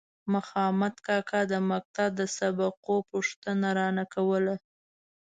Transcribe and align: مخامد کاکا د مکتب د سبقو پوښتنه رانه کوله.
مخامد 0.33 0.95
کاکا 1.07 1.41
د 1.51 1.53
مکتب 1.71 2.09
د 2.19 2.21
سبقو 2.37 2.95
پوښتنه 3.11 3.67
رانه 3.77 4.05
کوله. 4.13 4.55